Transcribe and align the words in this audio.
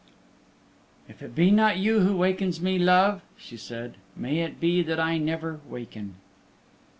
"If 1.07 1.21
it 1.21 1.35
be 1.35 1.51
not 1.51 1.77
you 1.77 1.99
who 1.99 2.17
wakens 2.17 2.59
me, 2.59 2.79
love," 2.79 3.21
she 3.37 3.55
said, 3.55 3.97
"may 4.15 4.39
it 4.39 4.59
be 4.59 4.81
that 4.81 4.99
I 4.99 5.19
never 5.19 5.59
waken." 5.69 6.15